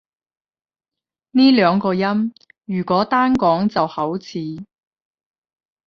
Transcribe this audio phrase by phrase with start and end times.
[1.29, 2.33] 呢兩個音
[2.65, 4.65] 如果單講就好似